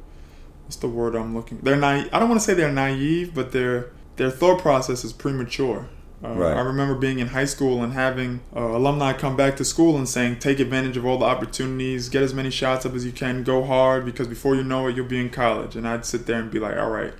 what's 0.64 0.76
the 0.76 0.88
word 0.88 1.14
I'm 1.14 1.34
looking? 1.36 1.58
They're 1.58 1.76
naive. 1.76 2.08
I 2.10 2.20
don't 2.20 2.30
want 2.30 2.40
to 2.40 2.44
say 2.46 2.54
they're 2.54 2.72
naive, 2.72 3.34
but 3.34 3.52
their 3.52 3.90
their 4.16 4.30
thought 4.30 4.62
process 4.62 5.04
is 5.04 5.12
premature. 5.12 5.90
Uh, 6.24 6.28
Right. 6.30 6.56
I 6.56 6.60
remember 6.60 6.94
being 6.94 7.18
in 7.18 7.28
high 7.28 7.44
school 7.44 7.82
and 7.82 7.92
having 7.92 8.40
uh, 8.56 8.60
alumni 8.60 9.12
come 9.12 9.36
back 9.36 9.56
to 9.56 9.64
school 9.64 9.98
and 9.98 10.08
saying, 10.08 10.38
"Take 10.38 10.58
advantage 10.58 10.96
of 10.96 11.04
all 11.04 11.18
the 11.18 11.26
opportunities, 11.26 12.08
get 12.08 12.22
as 12.22 12.32
many 12.32 12.50
shots 12.50 12.86
up 12.86 12.94
as 12.94 13.04
you 13.04 13.12
can, 13.12 13.42
go 13.42 13.62
hard 13.62 14.06
because 14.06 14.26
before 14.26 14.54
you 14.54 14.64
know 14.64 14.86
it, 14.86 14.96
you'll 14.96 15.04
be 15.04 15.20
in 15.20 15.28
college." 15.28 15.76
And 15.76 15.86
I'd 15.86 16.06
sit 16.06 16.24
there 16.24 16.38
and 16.40 16.50
be 16.50 16.58
like, 16.58 16.78
"All 16.78 16.90
right." 16.90 17.12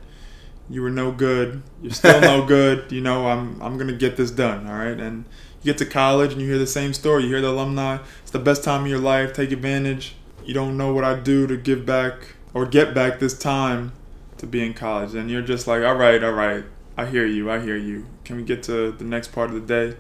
You 0.68 0.82
were 0.82 0.90
no 0.90 1.12
good. 1.12 1.62
You're 1.82 1.92
still 1.92 2.20
no 2.20 2.44
good. 2.46 2.90
You 2.90 3.00
know, 3.00 3.26
I'm 3.26 3.60
I'm 3.62 3.78
gonna 3.78 3.92
get 3.92 4.16
this 4.16 4.30
done. 4.30 4.66
All 4.66 4.74
right, 4.76 4.98
and 4.98 5.24
you 5.62 5.72
get 5.72 5.78
to 5.78 5.86
college 5.86 6.32
and 6.32 6.40
you 6.40 6.48
hear 6.48 6.58
the 6.58 6.66
same 6.66 6.92
story. 6.92 7.24
You 7.24 7.30
hear 7.30 7.40
the 7.40 7.50
alumni. 7.50 7.98
It's 8.22 8.30
the 8.30 8.38
best 8.38 8.64
time 8.64 8.82
of 8.82 8.88
your 8.88 8.98
life. 8.98 9.32
Take 9.32 9.52
advantage. 9.52 10.16
You 10.44 10.54
don't 10.54 10.76
know 10.76 10.92
what 10.92 11.04
I 11.04 11.18
do 11.18 11.46
to 11.46 11.56
give 11.56 11.86
back 11.86 12.34
or 12.54 12.66
get 12.66 12.94
back 12.94 13.20
this 13.20 13.38
time 13.38 13.92
to 14.38 14.46
be 14.46 14.64
in 14.64 14.74
college, 14.74 15.14
and 15.14 15.30
you're 15.30 15.42
just 15.42 15.66
like, 15.66 15.84
all 15.84 15.94
right, 15.94 16.22
all 16.22 16.32
right. 16.32 16.64
I 16.96 17.06
hear 17.06 17.24
you. 17.24 17.50
I 17.50 17.60
hear 17.60 17.76
you. 17.76 18.06
Can 18.24 18.36
we 18.36 18.42
get 18.42 18.62
to 18.64 18.92
the 18.92 19.04
next 19.04 19.32
part 19.32 19.50
of 19.50 19.54
the 19.54 19.60
day? 19.60 19.96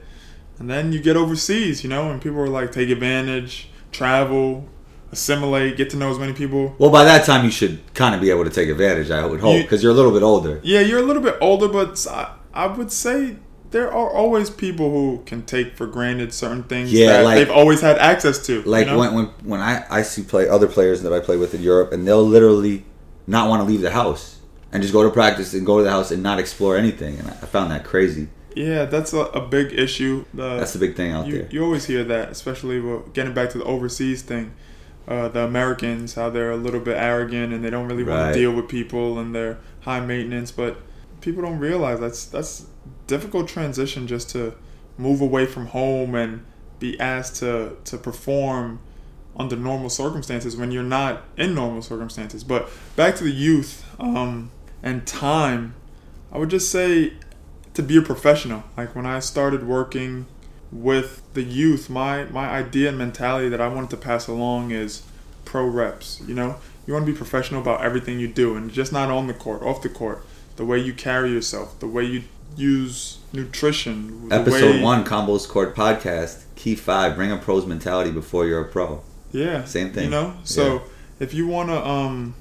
And 0.58 0.68
then 0.68 0.92
you 0.92 1.00
get 1.00 1.16
overseas, 1.16 1.82
you 1.82 1.88
know, 1.88 2.10
and 2.10 2.20
people 2.20 2.38
are 2.40 2.48
like, 2.48 2.72
take 2.72 2.90
advantage, 2.90 3.68
travel, 3.90 4.68
assimilate, 5.12 5.76
get 5.76 5.90
to 5.90 5.96
know 5.96 6.10
as 6.10 6.18
many 6.18 6.32
people. 6.32 6.74
Well, 6.78 6.90
by 6.90 7.04
that 7.04 7.24
time, 7.24 7.44
you 7.44 7.50
should 7.50 7.80
kind 7.94 8.14
of 8.14 8.20
be 8.20 8.30
able 8.30 8.44
to 8.44 8.50
take 8.50 8.68
advantage. 8.68 9.10
I 9.10 9.24
would 9.26 9.40
hope 9.40 9.62
because 9.62 9.82
you're 9.82 9.92
a 9.92 9.94
little 9.94 10.12
bit 10.12 10.22
older. 10.22 10.60
Yeah, 10.62 10.80
you're 10.80 11.00
a 11.00 11.02
little 11.04 11.22
bit 11.22 11.36
older, 11.40 11.68
but 11.68 12.04
I, 12.10 12.32
I 12.54 12.66
would 12.66 12.90
say 12.90 13.36
there 13.70 13.88
are 13.92 14.10
always 14.10 14.50
people 14.50 14.90
who 14.90 15.22
can 15.24 15.42
take 15.42 15.76
for 15.76 15.86
granted 15.86 16.32
certain 16.34 16.62
things 16.64 16.92
Yeah, 16.92 17.08
that 17.18 17.24
like- 17.24 17.36
they've 17.36 17.50
always 17.50 17.80
had 17.80 17.98
access 17.98 18.44
to. 18.46 18.62
Like 18.62 18.86
you 18.86 18.92
know? 18.92 18.98
when 18.98 19.14
when 19.14 19.26
when 19.44 19.60
I 19.60 19.84
I 19.90 20.02
see 20.02 20.22
play 20.22 20.48
other 20.48 20.66
players 20.66 21.02
that 21.02 21.12
I 21.12 21.20
play 21.20 21.36
with 21.36 21.54
in 21.54 21.62
Europe, 21.62 21.92
and 21.92 22.06
they'll 22.06 22.24
literally 22.24 22.84
not 23.26 23.48
want 23.48 23.60
to 23.62 23.66
leave 23.70 23.82
the 23.82 23.90
house 23.92 24.38
and 24.72 24.82
just 24.82 24.92
go 24.94 25.02
to 25.02 25.10
practice 25.10 25.52
and 25.54 25.64
go 25.66 25.78
to 25.78 25.84
the 25.84 25.90
house 25.90 26.10
and 26.10 26.22
not 26.22 26.38
explore 26.38 26.76
anything. 26.76 27.18
And 27.18 27.28
I 27.28 27.32
I 27.32 27.46
found 27.46 27.70
that 27.70 27.84
crazy. 27.84 28.28
yeah, 28.56 28.84
that's 28.86 29.12
a, 29.14 29.20
a 29.40 29.40
big 29.46 29.72
issue. 29.72 30.24
The, 30.34 30.56
That's 30.58 30.72
the 30.74 30.78
big 30.78 30.94
thing 30.96 31.10
out 31.12 31.26
you, 31.26 31.38
there. 31.38 31.48
you 31.50 31.64
always 31.64 31.86
hear 31.86 32.04
that, 32.04 32.30
especially 32.30 32.76
getting 33.14 33.32
back 33.34 33.48
to 33.50 33.58
the 33.58 33.64
overseas 33.64 34.20
thing. 34.22 34.52
Uh, 35.08 35.26
the 35.28 35.40
Americans, 35.44 36.14
how 36.14 36.30
they're 36.30 36.52
a 36.52 36.56
little 36.56 36.78
bit 36.80 36.96
arrogant 36.96 37.52
and 37.52 37.64
they 37.64 37.70
don't 37.70 37.88
really 37.88 38.04
want 38.04 38.20
Right. 38.20 38.32
to 38.32 38.38
deal 38.38 38.52
with 38.52 38.68
people 38.68 39.18
and 39.18 39.34
they're 39.34 39.58
high 39.80 40.00
maintenance. 40.00 40.52
But 40.52 40.76
people 41.20 41.42
don't 41.42 41.58
realize 41.58 41.98
that's 42.00 42.24
that's 42.26 42.66
difficult 43.08 43.48
transition 43.48 44.06
just 44.06 44.30
to 44.30 44.54
move 44.96 45.20
away 45.20 45.46
from 45.46 45.66
home 45.66 46.14
and 46.14 46.44
be 46.78 46.98
asked 47.00 47.36
to 47.36 47.76
to 47.84 47.98
perform 47.98 48.78
under 49.36 49.56
normal 49.56 49.88
circumstances 49.90 50.56
when 50.56 50.70
you're 50.70 50.82
not 50.82 51.22
in 51.36 51.54
normal 51.54 51.82
circumstances. 51.82 52.44
But 52.44 52.68
back 52.96 53.16
to 53.16 53.24
the 53.24 53.30
youth 53.32 53.84
um, 53.98 54.50
and 54.82 55.06
time, 55.06 55.74
I 56.30 56.38
would 56.38 56.50
just 56.50 56.70
say 56.70 57.14
to 57.74 57.82
be 57.82 57.96
a 57.96 58.02
professional. 58.02 58.62
Like 58.76 58.94
when 58.94 59.06
I 59.06 59.18
started 59.20 59.66
working 59.66 60.26
with 60.72 61.22
the 61.34 61.42
youth, 61.42 61.90
my 61.90 62.24
my 62.24 62.48
idea 62.48 62.88
and 62.88 62.98
mentality 62.98 63.48
that 63.50 63.60
I 63.60 63.68
wanted 63.68 63.90
to 63.90 63.96
pass 63.96 64.26
along 64.26 64.70
is 64.70 65.02
pro 65.44 65.66
reps. 65.66 66.22
You 66.26 66.34
know, 66.34 66.56
you 66.86 66.94
want 66.94 67.06
to 67.06 67.12
be 67.12 67.16
professional 67.16 67.60
about 67.60 67.82
everything 67.82 68.18
you 68.18 68.28
do, 68.28 68.56
and 68.56 68.72
just 68.72 68.92
not 68.92 69.10
on 69.10 69.26
the 69.26 69.34
court, 69.34 69.62
off 69.62 69.82
the 69.82 69.88
court, 69.88 70.24
the 70.56 70.64
way 70.64 70.78
you 70.78 70.94
carry 70.94 71.30
yourself, 71.30 71.78
the 71.78 71.86
way 71.86 72.04
you 72.04 72.22
use 72.56 73.18
nutrition. 73.32 74.28
the 74.28 74.34
Episode 74.36 74.76
way- 74.76 74.82
one, 74.82 75.04
Combos 75.04 75.48
Court 75.48 75.76
podcast, 75.76 76.44
key 76.56 76.74
five: 76.74 77.16
bring 77.16 77.30
a 77.30 77.36
pro's 77.36 77.66
mentality 77.66 78.10
before 78.10 78.46
you're 78.46 78.62
a 78.62 78.68
pro. 78.68 79.02
Yeah, 79.30 79.64
Same 79.64 79.92
thing. 79.92 80.04
You 80.04 80.10
know, 80.10 80.34
so 80.44 80.82
if 81.18 81.32
you 81.32 81.46
want 81.46 81.70
to 81.70 81.86
um, 81.86 82.34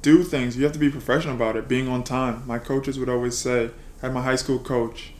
do 0.00 0.22
things, 0.22 0.56
you 0.56 0.64
have 0.64 0.72
to 0.72 0.78
be 0.78 0.90
professional 0.90 1.34
about 1.34 1.56
it. 1.56 1.68
Being 1.68 1.88
on 1.88 2.02
time. 2.04 2.42
My 2.46 2.58
coaches 2.58 2.98
would 2.98 3.08
always 3.08 3.36
say. 3.36 3.70
I 4.02 4.08
had 4.08 4.14
my 4.14 4.22
high 4.22 4.36
school 4.36 4.58
coach 4.58 5.12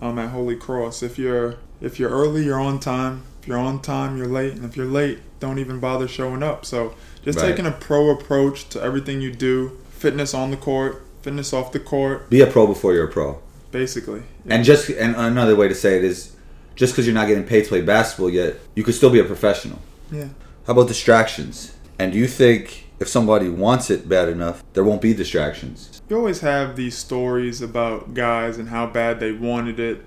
um, 0.00 0.16
at 0.18 0.30
Holy 0.30 0.54
Cross. 0.54 1.02
If 1.02 1.18
you're 1.18 1.56
if 1.80 1.98
you're 1.98 2.10
early, 2.10 2.44
you're 2.44 2.60
on 2.60 2.80
time. 2.80 3.22
If 3.42 3.48
you're 3.48 3.58
on 3.58 3.80
time, 3.80 4.16
you're 4.16 4.26
late, 4.26 4.54
and 4.54 4.64
if 4.64 4.76
you're 4.76 4.86
late, 4.86 5.18
don't 5.40 5.58
even 5.58 5.78
bother 5.80 6.08
showing 6.08 6.42
up. 6.42 6.64
So 6.66 6.94
just 7.24 7.38
Right. 7.38 7.48
taking 7.50 7.66
a 7.66 7.70
pro 7.70 8.10
approach 8.10 8.68
to 8.70 8.82
everything 8.82 9.20
you 9.20 9.32
do. 9.32 9.72
Fitness 9.90 10.34
on 10.34 10.50
the 10.50 10.56
court, 10.56 11.02
fitness 11.22 11.52
off 11.52 11.72
the 11.72 11.80
court, 11.80 12.28
Be 12.30 12.40
a 12.40 12.46
pro 12.46 12.66
before 12.66 12.94
you're 12.94 13.04
a 13.06 13.08
pro. 13.12 13.38
basically. 13.70 14.22
And 14.48 14.64
just 14.64 14.88
and 14.88 15.14
another 15.16 15.54
way 15.56 15.68
to 15.68 15.74
say 15.74 15.96
it 15.98 16.04
is, 16.04 16.32
just 16.74 16.92
because 16.94 17.06
you're 17.06 17.14
not 17.14 17.26
getting 17.28 17.44
paid 17.44 17.62
to 17.64 17.68
play 17.68 17.80
basketball 17.80 18.30
yet, 18.30 18.56
you 18.74 18.82
could 18.82 18.94
still 18.94 19.10
be 19.10 19.18
a 19.20 19.24
professional. 19.24 19.78
yeah. 20.10 20.28
How 20.66 20.72
about 20.74 20.88
distractions? 20.88 21.72
And 21.98 22.12
do 22.12 22.18
you 22.18 22.26
think 22.26 22.86
if 23.00 23.08
somebody 23.08 23.48
wants 23.48 23.90
it 23.90 24.08
bad 24.08 24.28
enough, 24.28 24.62
there 24.74 24.84
won't 24.84 25.00
be 25.00 25.14
distractions? 25.14 26.00
you 26.08 26.16
always 26.16 26.40
have 26.40 26.74
these 26.76 26.96
stories 26.96 27.60
about 27.60 28.14
guys 28.14 28.56
and 28.56 28.70
how 28.70 28.86
bad 28.86 29.20
they 29.20 29.30
wanted 29.32 29.78
it 29.78 30.02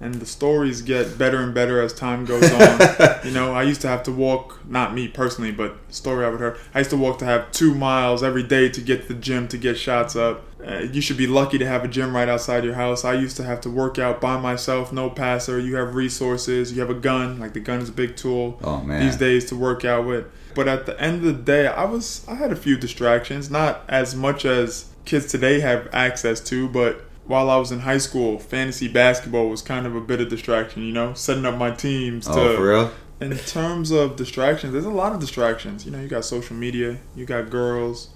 and 0.00 0.14
the 0.14 0.26
stories 0.26 0.80
get 0.82 1.18
better 1.18 1.38
and 1.42 1.52
better 1.52 1.80
as 1.82 1.92
time 1.92 2.24
goes 2.24 2.50
on 2.52 2.80
you 3.24 3.30
know 3.30 3.52
i 3.52 3.62
used 3.62 3.80
to 3.82 3.88
have 3.88 4.02
to 4.02 4.10
walk 4.10 4.58
not 4.66 4.94
me 4.94 5.06
personally 5.06 5.52
but 5.52 5.76
the 5.88 5.94
story 5.94 6.24
i 6.24 6.28
would 6.28 6.40
hear. 6.40 6.56
i 6.74 6.78
used 6.78 6.90
to 6.90 6.96
walk 6.96 7.18
to 7.18 7.24
have 7.24 7.50
two 7.52 7.74
miles 7.74 8.22
every 8.22 8.42
day 8.42 8.68
to 8.68 8.80
get 8.80 9.02
to 9.02 9.08
the 9.14 9.20
gym 9.20 9.46
to 9.46 9.58
get 9.58 9.76
shots 9.76 10.16
up 10.16 10.42
uh, 10.66 10.78
you 10.92 11.00
should 11.00 11.16
be 11.16 11.26
lucky 11.26 11.56
to 11.58 11.66
have 11.66 11.84
a 11.84 11.88
gym 11.88 12.14
right 12.14 12.28
outside 12.28 12.64
your 12.64 12.74
house 12.74 13.04
i 13.04 13.12
used 13.12 13.36
to 13.36 13.42
have 13.44 13.60
to 13.60 13.70
work 13.70 13.98
out 13.98 14.20
by 14.20 14.38
myself 14.38 14.92
no 14.92 15.08
passer 15.10 15.58
you 15.58 15.76
have 15.76 15.94
resources 15.94 16.72
you 16.72 16.80
have 16.80 16.90
a 16.90 16.94
gun 16.94 17.38
like 17.38 17.52
the 17.52 17.60
gun 17.60 17.80
is 17.80 17.88
a 17.88 17.92
big 17.92 18.16
tool 18.16 18.58
Oh 18.62 18.80
man. 18.82 19.04
these 19.04 19.16
days 19.16 19.44
to 19.46 19.56
work 19.56 19.84
out 19.84 20.06
with. 20.06 20.26
But 20.54 20.66
at 20.66 20.84
the 20.84 21.00
end 21.00 21.18
of 21.18 21.22
the 21.22 21.32
day, 21.44 21.68
I 21.68 21.84
was 21.84 22.26
I 22.28 22.34
had 22.34 22.50
a 22.50 22.56
few 22.56 22.76
distractions, 22.76 23.50
not 23.50 23.82
as 23.88 24.16
much 24.16 24.44
as 24.44 24.86
kids 25.04 25.26
today 25.26 25.60
have 25.60 25.88
access 25.92 26.40
to, 26.50 26.68
but 26.68 27.04
while 27.30 27.48
I 27.48 27.56
was 27.58 27.70
in 27.70 27.80
high 27.80 27.98
school, 27.98 28.38
fantasy 28.40 28.88
basketball 28.88 29.48
was 29.48 29.62
kind 29.62 29.86
of 29.86 29.94
a 29.94 30.00
bit 30.00 30.20
of 30.20 30.28
distraction, 30.28 30.82
you 30.82 30.92
know, 30.92 31.14
setting 31.14 31.46
up 31.46 31.56
my 31.56 31.70
teams 31.70 32.26
to 32.26 32.32
Oh, 32.32 32.56
for 32.56 32.68
real? 32.70 32.90
in 33.20 33.36
terms 33.38 33.90
of 33.92 34.16
distractions, 34.16 34.72
there's 34.72 34.84
a 34.96 34.98
lot 35.02 35.12
of 35.14 35.20
distractions. 35.20 35.84
You 35.86 35.92
know, 35.92 36.00
you 36.00 36.08
got 36.08 36.24
social 36.24 36.56
media, 36.56 36.96
you 37.14 37.24
got 37.26 37.48
girls, 37.48 38.08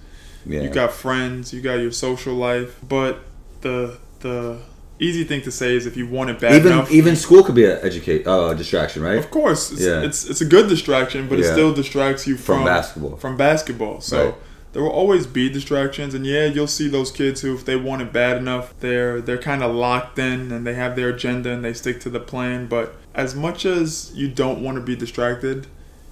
Yeah. 0.45 0.61
you 0.63 0.69
got 0.69 0.91
friends, 0.91 1.53
you 1.53 1.61
got 1.61 1.75
your 1.85 1.91
social 2.07 2.33
life. 2.49 2.71
But 2.95 3.13
the 3.61 3.97
the 4.19 4.57
easy 4.99 5.23
thing 5.23 5.41
to 5.43 5.51
say 5.51 5.75
is 5.77 5.85
if 5.85 5.95
you 5.95 6.07
want 6.07 6.29
it 6.31 6.39
bad 6.39 6.55
even 6.55 6.71
enough, 6.73 6.91
even 6.91 7.15
school 7.15 7.41
could 7.43 7.55
be 7.55 7.65
a 7.65 7.75
educate 7.89 8.21
uh, 8.27 8.53
distraction, 8.53 9.01
right? 9.03 9.17
of 9.17 9.29
course, 9.31 9.71
it's, 9.71 9.81
Yeah. 9.87 10.01
it's 10.07 10.19
it's 10.31 10.41
a 10.41 10.49
good 10.55 10.67
distraction, 10.75 11.27
but 11.29 11.39
it 11.39 11.45
still 11.55 11.71
distracts 11.73 12.27
you 12.27 12.35
From 12.35 12.57
from, 12.57 12.65
basketball. 12.65 13.15
From 13.17 13.37
basketball, 13.37 14.01
so 14.01 14.17
Right. 14.25 14.35
There 14.75 14.83
will 14.83 14.91
always 14.91 15.25
be 15.25 15.49
distractions, 15.49 16.13
and 16.13 16.25
yeah, 16.25 16.47
you'll 16.47 16.67
see 16.67 16.89
those 16.89 17.09
kids 17.09 17.39
who, 17.39 17.55
if 17.55 17.63
they 17.63 17.77
want 17.77 18.01
it 18.01 18.11
bad 18.11 18.35
enough, 18.35 18.77
they're 18.81 19.21
they're 19.21 19.37
kind 19.37 19.63
of 19.63 19.73
locked 19.73 20.19
in 20.19 20.51
and 20.51 20.67
they 20.67 20.73
have 20.73 20.97
their 20.97 21.11
agenda 21.11 21.49
and 21.49 21.63
they 21.63 21.71
stick 21.71 22.01
to 22.01 22.09
the 22.09 22.19
plan. 22.19 22.67
But 22.67 22.93
as 23.13 23.33
much 23.35 23.65
as 23.65 24.11
you 24.13 24.27
don't 24.27 24.61
want 24.61 24.75
to 24.75 24.81
be 24.81 24.93
distracted, 24.93 25.67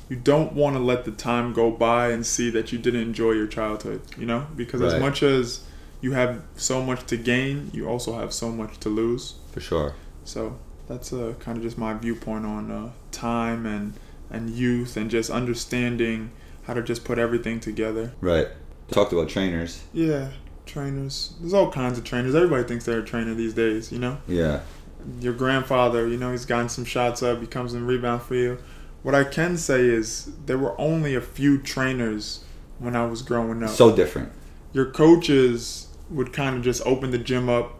you 0.07 0.15
don't 0.15 0.53
want 0.53 0.77
to 0.77 0.81
let 0.81 1.03
the 1.03 1.11
time 1.11 1.51
go 1.51 1.71
by 1.71 2.11
and 2.11 2.25
see 2.25 2.49
that 2.51 2.71
you 2.71 2.79
didn't 2.79 3.01
enjoy 3.01 3.31
your 3.31 3.47
childhood. 3.47 3.99
You 4.17 4.27
know, 4.27 4.47
because 4.55 4.81
as 4.81 4.97
much 4.97 5.23
as 5.23 5.65
you 5.99 6.13
have 6.13 6.41
so 6.55 6.81
much 6.81 7.05
to 7.07 7.17
gain, 7.17 7.69
you 7.73 7.89
also 7.89 8.17
have 8.17 8.31
so 8.31 8.49
much 8.49 8.79
to 8.79 8.87
lose. 8.87 9.33
For 9.51 9.59
sure. 9.59 9.95
So 10.23 10.57
that's 10.87 11.11
uh, 11.11 11.33
kind 11.37 11.57
of 11.57 11.65
just 11.65 11.77
my 11.77 11.95
viewpoint 11.95 12.45
on 12.45 12.71
uh, 12.71 12.91
time 13.11 13.65
and 13.65 13.95
and 14.29 14.51
youth 14.51 14.95
and 14.95 15.11
just 15.11 15.29
understanding 15.29 16.31
how 16.63 16.73
to 16.73 16.81
just 16.81 17.03
put 17.03 17.17
everything 17.19 17.59
together. 17.59 18.13
Right. 18.21 18.47
Talked 18.91 19.13
about 19.13 19.29
trainers. 19.29 19.83
Yeah, 19.93 20.29
trainers. 20.65 21.33
There's 21.39 21.53
all 21.53 21.71
kinds 21.71 21.97
of 21.97 22.03
trainers. 22.03 22.35
Everybody 22.35 22.63
thinks 22.63 22.85
they're 22.85 22.99
a 22.99 23.05
trainer 23.05 23.33
these 23.33 23.53
days. 23.53 23.91
You 23.91 23.99
know, 23.99 24.17
Yeah. 24.27 24.61
your 25.19 25.33
grandfather. 25.33 26.07
You 26.07 26.17
know, 26.17 26.31
he's 26.31 26.45
gotten 26.45 26.69
some 26.69 26.85
shots 26.85 27.21
up. 27.23 27.39
He 27.41 27.47
comes 27.47 27.73
and 27.73 27.87
rebound 27.87 28.21
for 28.23 28.35
you. 28.35 28.57
What 29.01 29.13
I 29.15 29.23
can 29.25 29.57
say 29.57 29.81
is 29.85 30.31
there 30.45 30.57
were 30.57 30.79
only 30.79 31.15
a 31.15 31.21
few 31.21 31.57
trainers 31.57 32.43
when 32.79 32.95
I 32.95 33.05
was 33.05 33.21
growing 33.21 33.61
up. 33.63 33.69
So 33.69 33.95
different. 33.95 34.31
your 34.71 34.85
coaches 34.85 35.87
would 36.09 36.33
kind 36.33 36.55
of 36.57 36.63
just 36.63 36.81
open 36.85 37.11
the 37.11 37.17
gym 37.17 37.47
up. 37.49 37.79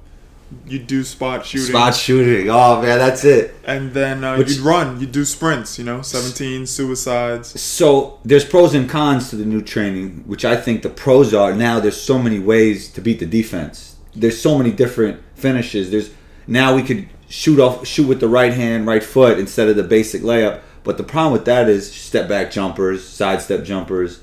You 0.68 0.80
do 0.80 1.04
spot 1.04 1.46
shooting. 1.46 1.68
Spot 1.68 1.96
shooting. 1.96 2.50
Oh 2.50 2.82
man, 2.82 2.98
that's 2.98 3.24
it. 3.24 3.54
and 3.66 3.94
then 3.94 4.24
uh, 4.24 4.38
Which- 4.38 4.52
you'd 4.52 4.60
run. 4.62 5.00
You'd 5.00 5.12
do 5.12 5.26
sprints. 5.26 5.78
You 5.78 5.86
know, 5.86 6.02
seventeen 6.02 6.66
suicides. 6.66 7.60
So 7.62 8.20
there's 8.24 8.46
pros 8.46 8.74
and 8.74 8.90
cons 8.90 9.30
to 9.30 9.36
the 9.36 9.46
new 9.46 9.62
training, 9.62 10.24
which 10.28 10.46
I 10.46 10.56
think 10.56 10.82
the 10.82 10.90
pros 10.90 11.34
are 11.34 11.54
now. 11.54 11.80
There's 11.80 12.00
so 12.02 12.18
many 12.20 12.40
ways 12.40 12.90
to 12.94 13.02
beat 13.02 13.20
the 13.20 13.26
defense. 13.26 13.96
There's 14.16 14.40
so 14.40 14.58
many 14.58 14.72
different 14.72 15.22
finishes. 15.36 15.92
There's 15.92 16.10
now 16.48 16.76
we 16.76 16.84
could 16.84 17.08
shoot 17.30 17.60
off, 17.60 17.88
shoot 17.88 18.08
with 18.08 18.20
the 18.20 18.28
right 18.28 18.54
hand, 18.54 18.86
right 18.86 19.04
foot 19.04 19.40
instead 19.40 19.68
of 19.70 19.76
the 19.76 19.84
basic 19.84 20.22
layup. 20.22 20.62
But 20.84 20.98
the 20.98 21.04
problem 21.04 21.32
with 21.34 21.46
that 21.46 21.70
is 21.70 21.92
step 21.92 22.28
back 22.28 22.52
jumpers, 22.52 23.08
sidestep 23.08 23.64
jumpers, 23.64 24.20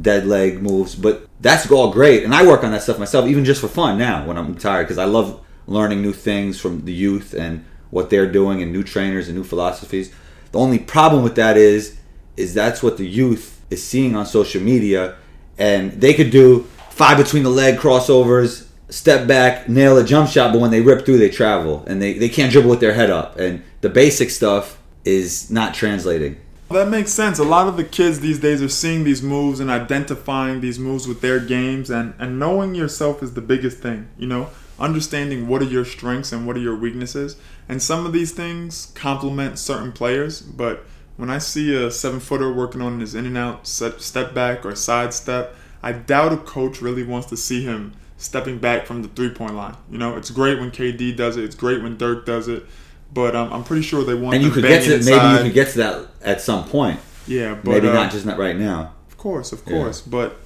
dead 0.00 0.26
leg 0.26 0.62
moves. 0.62 0.94
But 0.94 1.28
that's 1.40 1.70
all 1.70 1.90
great, 1.92 2.22
and 2.24 2.34
I 2.34 2.46
work 2.46 2.64
on 2.64 2.70
that 2.70 2.82
stuff 2.84 2.98
myself, 2.98 3.26
even 3.28 3.44
just 3.44 3.60
for 3.60 3.68
fun 3.68 3.98
now 3.98 4.24
when 4.26 4.38
I'm 4.38 4.54
tired, 4.54 4.84
because 4.84 4.96
I 4.96 5.04
love 5.04 5.43
learning 5.66 6.02
new 6.02 6.12
things 6.12 6.60
from 6.60 6.84
the 6.84 6.92
youth 6.92 7.34
and 7.34 7.64
what 7.90 8.10
they're 8.10 8.30
doing 8.30 8.62
and 8.62 8.72
new 8.72 8.82
trainers 8.82 9.28
and 9.28 9.36
new 9.36 9.44
philosophies. 9.44 10.12
The 10.52 10.58
only 10.58 10.78
problem 10.78 11.22
with 11.22 11.36
that 11.36 11.56
is, 11.56 11.96
is 12.36 12.54
that's 12.54 12.82
what 12.82 12.96
the 12.96 13.06
youth 13.06 13.60
is 13.70 13.82
seeing 13.82 14.16
on 14.16 14.26
social 14.26 14.60
media, 14.60 15.16
and 15.58 15.92
they 16.00 16.14
could 16.14 16.30
do 16.30 16.66
five 16.90 17.16
between 17.16 17.42
the 17.42 17.50
leg 17.50 17.78
crossovers, 17.78 18.66
step 18.88 19.26
back, 19.26 19.68
nail 19.68 19.96
a 19.98 20.04
jump 20.04 20.28
shot, 20.28 20.52
but 20.52 20.60
when 20.60 20.70
they 20.70 20.80
rip 20.80 21.04
through, 21.04 21.18
they 21.18 21.30
travel 21.30 21.84
and 21.86 22.00
they, 22.00 22.14
they 22.14 22.28
can't 22.28 22.52
dribble 22.52 22.70
with 22.70 22.80
their 22.80 22.94
head 22.94 23.10
up, 23.10 23.38
and 23.38 23.62
the 23.80 23.88
basic 23.88 24.30
stuff 24.30 24.78
is 25.04 25.50
not 25.50 25.74
translating. 25.74 26.40
That 26.70 26.88
makes 26.88 27.12
sense. 27.12 27.38
A 27.38 27.44
lot 27.44 27.68
of 27.68 27.76
the 27.76 27.84
kids 27.84 28.20
these 28.20 28.40
days 28.40 28.62
are 28.62 28.68
seeing 28.68 29.04
these 29.04 29.22
moves 29.22 29.60
and 29.60 29.70
identifying 29.70 30.60
these 30.60 30.78
moves 30.78 31.06
with 31.06 31.20
their 31.20 31.38
games, 31.38 31.90
and 31.90 32.14
and 32.18 32.38
knowing 32.38 32.74
yourself 32.74 33.22
is 33.22 33.34
the 33.34 33.40
biggest 33.40 33.78
thing. 33.78 34.08
You 34.18 34.26
know, 34.26 34.50
understanding 34.78 35.48
what 35.48 35.62
are 35.62 35.66
your 35.66 35.84
strengths 35.84 36.32
and 36.32 36.46
what 36.46 36.56
are 36.56 36.60
your 36.60 36.76
weaknesses, 36.76 37.36
and 37.68 37.82
some 37.82 38.06
of 38.06 38.12
these 38.12 38.32
things 38.32 38.92
complement 38.94 39.58
certain 39.58 39.92
players, 39.92 40.40
but. 40.40 40.84
When 41.16 41.30
I 41.30 41.38
see 41.38 41.72
a 41.72 41.92
seven 41.92 42.18
footer 42.18 42.52
working 42.52 42.82
on 42.82 42.98
his 42.98 43.14
in 43.14 43.24
and 43.24 43.38
out 43.38 43.68
step 43.68 44.34
back 44.34 44.66
or 44.66 44.74
side 44.74 45.14
step, 45.14 45.54
I 45.80 45.92
doubt 45.92 46.32
a 46.32 46.36
coach 46.38 46.82
really 46.82 47.04
wants 47.04 47.28
to 47.28 47.36
see 47.36 47.62
him 47.62 47.92
stepping 48.16 48.58
back 48.58 48.84
from 48.86 49.02
the 49.02 49.08
three 49.08 49.30
point 49.30 49.54
line. 49.54 49.76
You 49.88 49.98
know, 49.98 50.16
it's 50.16 50.30
great 50.30 50.58
when 50.58 50.72
KD 50.72 51.16
does 51.16 51.36
it. 51.36 51.44
It's 51.44 51.54
great 51.54 51.82
when 51.84 51.96
Dirk 51.96 52.26
does 52.26 52.48
it. 52.48 52.64
But 53.12 53.36
um, 53.36 53.52
I'm 53.52 53.62
pretty 53.62 53.82
sure 53.82 54.02
they 54.02 54.14
want. 54.14 54.34
And 54.34 54.42
you 54.42 54.50
could 54.50 54.64
get 54.64 54.82
to 54.84 54.98
maybe 55.04 55.36
you 55.36 55.42
could 55.44 55.54
get 55.54 55.68
to 55.74 55.78
that 55.78 56.08
at 56.22 56.40
some 56.40 56.64
point. 56.64 56.98
Yeah, 57.28 57.54
but 57.54 57.70
maybe 57.70 57.88
uh, 57.88 57.92
not 57.92 58.10
just 58.10 58.26
not 58.26 58.38
right 58.38 58.56
now. 58.56 58.94
Of 59.08 59.16
course, 59.16 59.52
of 59.52 59.62
Yeah. 59.66 59.72
course. 59.72 60.00
But 60.00 60.36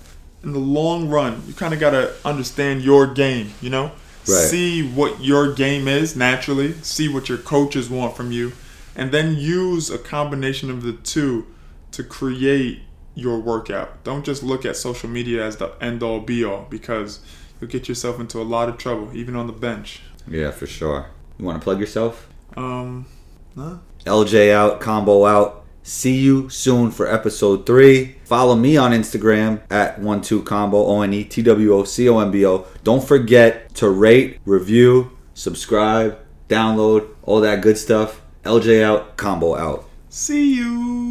in 0.43 0.53
the 0.53 0.59
long 0.59 1.09
run, 1.09 1.43
you 1.47 1.55
kind 1.55 1.73
of 1.73 1.81
got 1.81 1.91
to 1.91 2.13
understand 2.25 2.83
your 2.83 3.07
game, 3.07 3.53
you 3.63 3.71
know? 3.71 3.93
See 4.37 4.89
what 4.89 5.23
your 5.23 5.53
game 5.53 5.89
is 5.89 6.17
naturally, 6.17 6.75
see 6.83 7.09
what 7.09 7.29
your 7.29 7.39
coaches 7.39 7.89
want 7.89 8.17
from 8.17 8.33
you, 8.33 8.53
and 8.95 9.13
then 9.13 9.37
use 9.37 9.91
a 9.91 9.99
combination 9.99 10.71
of 10.71 10.83
the 10.83 10.93
two 10.93 11.47
to 11.93 12.03
create 12.05 12.83
your 13.15 13.39
workout. 13.39 14.05
Don't 14.05 14.25
just 14.25 14.43
look 14.43 14.65
at 14.65 14.77
social 14.77 15.09
media 15.09 15.45
as 15.45 15.57
the 15.57 15.73
end 15.81 16.03
all 16.03 16.21
be 16.21 16.45
all 16.45 16.67
because 16.71 17.21
you'll 17.61 17.71
get 17.71 17.89
yourself 17.89 18.21
into 18.21 18.41
a 18.41 18.45
lot 18.45 18.69
of 18.69 18.79
trouble, 18.79 19.11
even 19.17 19.35
on 19.35 19.47
the 19.47 19.53
bench. 19.53 20.03
Yeah, 20.27 20.51
for 20.51 20.67
sure. 20.67 21.07
You 21.39 21.45
want 21.45 21.61
to 21.61 21.65
plug 21.65 21.81
yourself? 21.81 22.29
Um, 22.57 23.07
nah. 23.57 23.79
LJ 24.05 24.53
out, 24.53 24.81
combo 24.81 25.27
out. 25.27 25.65
See 25.89 26.19
you 26.19 26.51
soon 26.51 26.91
for 26.91 27.09
episode 27.09 27.65
three. 27.65 28.17
Follow 28.25 28.55
me 28.55 28.77
on 28.77 28.93
Instagram 28.93 29.63
at 29.71 29.99
one 29.99 30.21
two 30.21 30.43
combo 30.43 30.85
O 30.85 31.01
N 31.01 31.15
E 31.15 31.25
T 31.25 31.41
W 31.41 31.73
O 31.73 31.85
C 31.85 32.07
O 32.11 32.19
M 32.19 32.31
B 32.31 32.45
O. 32.45 32.67
Don't 32.85 33.03
forget 33.03 33.75
to 33.77 33.89
rate, 33.89 34.39
review, 34.45 35.17
subscribe, 35.33 36.19
download, 36.47 37.09
all 37.23 37.41
that 37.41 37.63
good 37.63 37.79
stuff. 37.79 38.21
LJ 38.45 38.83
out, 38.83 39.17
combo 39.17 39.57
out. 39.57 39.89
See 40.11 40.57
you. 40.57 41.08